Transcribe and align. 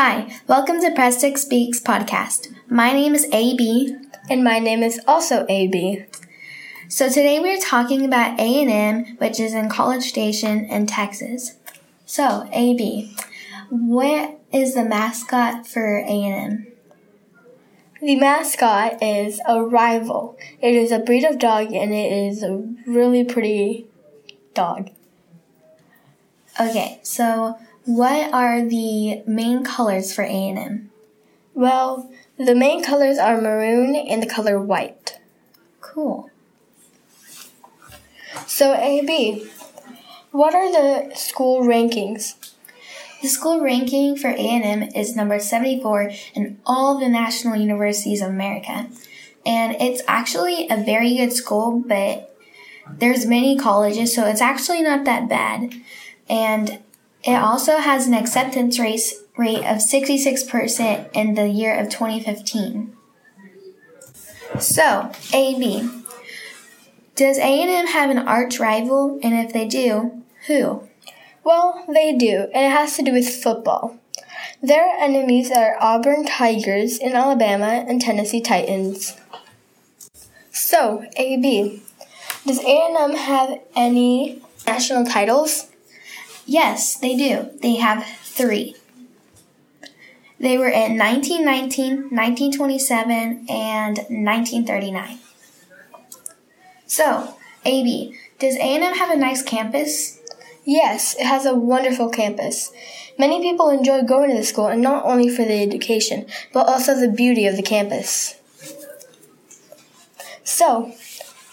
Hi, 0.00 0.32
welcome 0.46 0.80
to 0.82 0.90
Prestic 0.90 1.36
Speaks 1.36 1.80
podcast. 1.80 2.54
My 2.68 2.92
name 2.92 3.16
is 3.16 3.26
AB. 3.32 3.96
And 4.30 4.44
my 4.44 4.60
name 4.60 4.84
is 4.84 5.00
also 5.08 5.44
AB. 5.48 6.04
So 6.86 7.08
today 7.08 7.40
we're 7.40 7.58
talking 7.58 8.04
about 8.04 8.38
A&M, 8.38 9.16
which 9.16 9.40
is 9.40 9.54
in 9.54 9.68
College 9.68 10.04
Station 10.04 10.66
in 10.66 10.86
Texas. 10.86 11.56
So, 12.06 12.48
AB, 12.52 13.12
what 13.70 14.38
is 14.52 14.74
the 14.74 14.84
mascot 14.84 15.66
for 15.66 15.96
A&M? 15.98 16.68
The 18.00 18.14
mascot 18.14 19.02
is 19.02 19.40
a 19.48 19.60
rival. 19.64 20.38
It 20.62 20.76
is 20.76 20.92
a 20.92 21.00
breed 21.00 21.24
of 21.24 21.40
dog 21.40 21.72
and 21.72 21.92
it 21.92 22.12
is 22.12 22.44
a 22.44 22.72
really 22.86 23.24
pretty 23.24 23.88
dog. 24.54 24.90
Okay, 26.60 27.00
so 27.02 27.58
what 27.88 28.34
are 28.34 28.62
the 28.62 29.22
main 29.26 29.64
colors 29.64 30.14
for 30.14 30.20
A&M? 30.20 30.90
Well, 31.54 32.10
the 32.36 32.54
main 32.54 32.84
colors 32.84 33.16
are 33.16 33.40
maroon 33.40 33.96
and 33.96 34.22
the 34.22 34.26
color 34.26 34.60
white. 34.60 35.18
Cool. 35.80 36.28
So, 38.46 38.74
AB, 38.74 39.48
what 40.32 40.54
are 40.54 40.70
the 40.70 41.14
school 41.16 41.62
rankings? 41.62 42.34
The 43.22 43.28
school 43.28 43.62
ranking 43.62 44.16
for 44.16 44.28
A&M 44.28 44.82
is 44.94 45.16
number 45.16 45.38
74 45.38 46.12
in 46.34 46.60
all 46.66 47.00
the 47.00 47.08
national 47.08 47.56
universities 47.56 48.20
of 48.20 48.28
America. 48.28 48.90
And 49.46 49.74
it's 49.80 50.02
actually 50.06 50.68
a 50.68 50.76
very 50.76 51.16
good 51.16 51.32
school, 51.32 51.82
but 51.86 52.36
there's 52.98 53.24
many 53.24 53.56
colleges, 53.56 54.14
so 54.14 54.26
it's 54.26 54.42
actually 54.42 54.82
not 54.82 55.06
that 55.06 55.26
bad. 55.26 55.72
And 56.28 56.80
it 57.24 57.34
also 57.34 57.78
has 57.78 58.06
an 58.06 58.14
acceptance 58.14 58.78
rate 58.78 59.02
of 59.38 59.78
66% 59.78 61.10
in 61.12 61.34
the 61.34 61.48
year 61.48 61.78
of 61.78 61.88
2015. 61.88 62.96
So, 64.58 65.12
AB. 65.32 65.88
Does 67.14 67.38
A&M 67.38 67.86
have 67.88 68.10
an 68.10 68.18
arch 68.18 68.58
rival? 68.60 69.18
And 69.22 69.34
if 69.34 69.52
they 69.52 69.66
do, 69.66 70.22
who? 70.46 70.88
Well, 71.44 71.84
they 71.88 72.16
do, 72.16 72.48
and 72.54 72.66
it 72.66 72.76
has 72.76 72.96
to 72.96 73.02
do 73.02 73.12
with 73.12 73.28
football. 73.28 73.96
Their 74.62 74.86
enemies 74.98 75.50
are 75.50 75.76
Auburn 75.80 76.26
Tigers 76.26 76.98
in 76.98 77.14
Alabama 77.14 77.84
and 77.88 78.00
Tennessee 78.00 78.40
Titans. 78.40 79.16
So, 80.50 81.04
AB, 81.16 81.82
does 82.46 82.58
A&M 82.58 83.14
have 83.14 83.60
any 83.76 84.42
national 84.66 85.04
titles? 85.04 85.68
Yes, 86.48 86.96
they 86.96 87.14
do. 87.14 87.50
They 87.60 87.74
have 87.74 88.06
three. 88.22 88.74
They 90.40 90.56
were 90.56 90.70
in 90.70 90.96
1919, 90.96 92.08
1927, 92.08 93.44
and 93.50 93.98
1939. 93.98 95.18
So, 96.86 97.34
AB, 97.66 98.14
does 98.38 98.56
A&M 98.56 98.94
have 98.94 99.10
a 99.10 99.16
nice 99.18 99.42
campus? 99.42 100.20
Yes, 100.64 101.14
it 101.18 101.26
has 101.26 101.44
a 101.44 101.54
wonderful 101.54 102.08
campus. 102.08 102.72
Many 103.18 103.42
people 103.42 103.68
enjoy 103.68 104.04
going 104.04 104.30
to 104.30 104.36
the 104.36 104.42
school, 104.42 104.68
and 104.68 104.80
not 104.80 105.04
only 105.04 105.28
for 105.28 105.44
the 105.44 105.62
education, 105.62 106.24
but 106.54 106.66
also 106.66 106.98
the 106.98 107.12
beauty 107.12 107.46
of 107.46 107.56
the 107.56 107.62
campus. 107.62 108.40
So, 110.44 110.94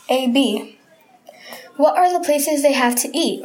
AB, 0.07 0.79
what 1.75 1.97
are 1.97 2.17
the 2.17 2.25
places 2.25 2.61
they 2.61 2.71
have 2.71 2.95
to 3.01 3.09
eat? 3.13 3.43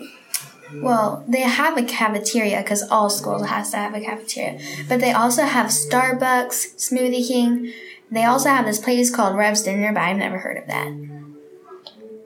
Well, 0.74 1.24
they 1.28 1.40
have 1.40 1.76
a 1.76 1.82
cafeteria 1.82 2.58
because 2.58 2.82
all 2.88 3.10
schools 3.10 3.46
has 3.46 3.70
to 3.70 3.76
have 3.76 3.94
a 3.94 4.00
cafeteria. 4.00 4.60
But 4.88 5.00
they 5.00 5.12
also 5.12 5.42
have 5.42 5.66
Starbucks, 5.66 6.76
Smoothie 6.76 7.26
King. 7.26 7.72
They 8.10 8.24
also 8.24 8.48
have 8.48 8.66
this 8.66 8.78
place 8.78 9.14
called 9.14 9.36
Rev's 9.36 9.62
Dinner, 9.62 9.92
but 9.92 10.02
I've 10.02 10.16
never 10.16 10.38
heard 10.38 10.56
of 10.56 10.66
that. 10.66 10.92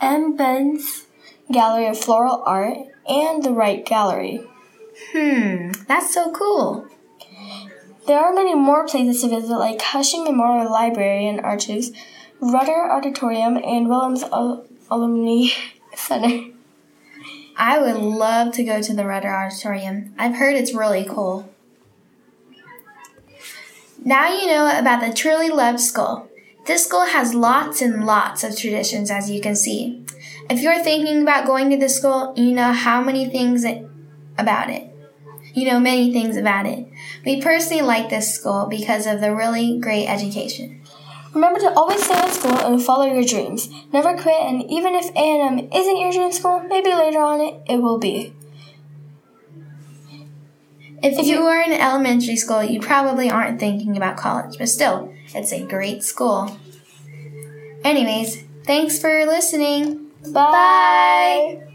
M. 0.00 0.36
Benz 0.36 1.06
Gallery 1.50 1.86
of 1.86 1.98
Floral 1.98 2.42
Art, 2.46 2.78
and 3.08 3.42
the 3.42 3.50
Wright 3.50 3.84
Gallery. 3.84 4.40
Hmm, 5.12 5.72
that's 5.88 6.14
so 6.14 6.32
cool. 6.32 6.88
There 8.06 8.18
are 8.18 8.32
many 8.32 8.54
more 8.54 8.86
places 8.86 9.22
to 9.22 9.28
visit, 9.28 9.56
like 9.56 9.80
Cushing 9.80 10.24
Memorial 10.24 10.70
Library 10.70 11.26
and 11.26 11.40
Archives, 11.40 11.90
Rudder 12.40 12.90
Auditorium, 12.90 13.56
and 13.56 13.88
Williams 13.88 14.22
Al- 14.22 14.64
Alumni 14.90 15.48
Center. 15.96 16.52
I 17.56 17.78
would 17.78 17.96
love 17.96 18.52
to 18.54 18.64
go 18.64 18.82
to 18.82 18.94
the 18.94 19.06
Rudder 19.06 19.34
Auditorium. 19.34 20.14
I've 20.18 20.34
heard 20.34 20.56
it's 20.56 20.74
really 20.74 21.06
cool. 21.08 21.48
Now 24.04 24.32
you 24.32 24.46
know 24.46 24.78
about 24.78 25.00
the 25.00 25.12
Truly 25.12 25.48
Loved 25.48 25.80
School. 25.80 26.28
This 26.66 26.84
school 26.84 27.06
has 27.06 27.34
lots 27.34 27.80
and 27.80 28.04
lots 28.04 28.44
of 28.44 28.58
traditions, 28.58 29.10
as 29.10 29.30
you 29.30 29.40
can 29.40 29.56
see. 29.56 30.04
If 30.50 30.60
you're 30.60 30.82
thinking 30.82 31.22
about 31.22 31.46
going 31.46 31.70
to 31.70 31.76
this 31.76 31.96
school, 31.96 32.34
you 32.36 32.52
know 32.52 32.72
how 32.72 33.02
many 33.02 33.26
things 33.26 33.64
about 34.36 34.68
it. 34.68 34.92
You 35.54 35.66
know 35.66 35.80
many 35.80 36.12
things 36.12 36.36
about 36.36 36.66
it. 36.66 36.86
We 37.24 37.40
personally 37.40 37.82
like 37.82 38.10
this 38.10 38.34
school 38.34 38.66
because 38.66 39.06
of 39.06 39.20
the 39.20 39.34
really 39.34 39.78
great 39.78 40.06
education. 40.06 40.82
Remember 41.34 41.60
to 41.60 41.72
always 41.74 42.02
stay 42.04 42.22
in 42.24 42.32
school 42.32 42.52
and 42.58 42.82
follow 42.82 43.04
your 43.04 43.24
dreams. 43.24 43.68
Never 43.92 44.16
quit, 44.16 44.40
and 44.40 44.62
even 44.70 44.94
if 44.94 45.10
A&M 45.14 45.68
isn't 45.72 46.00
your 46.00 46.12
dream 46.12 46.32
school, 46.32 46.60
maybe 46.60 46.92
later 46.92 47.20
on 47.20 47.40
it, 47.40 47.60
it 47.68 47.82
will 47.82 47.98
be. 47.98 48.32
If, 51.02 51.18
if 51.18 51.26
you 51.26 51.42
were 51.44 51.60
in 51.60 51.72
elementary 51.72 52.36
school, 52.36 52.62
you 52.62 52.80
probably 52.80 53.30
aren't 53.30 53.60
thinking 53.60 53.96
about 53.96 54.16
college, 54.16 54.58
but 54.58 54.68
still, 54.68 55.12
it's 55.34 55.52
a 55.52 55.64
great 55.64 56.02
school. 56.02 56.58
Anyways, 57.84 58.42
thanks 58.64 58.98
for 58.98 59.24
listening. 59.26 60.10
Bye. 60.32 61.60
Bye. 61.60 61.65